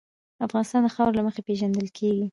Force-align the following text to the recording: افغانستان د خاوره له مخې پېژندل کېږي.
افغانستان 0.45 0.81
د 0.83 0.87
خاوره 0.95 1.17
له 1.17 1.23
مخې 1.27 1.41
پېژندل 1.47 1.87
کېږي. 1.97 2.25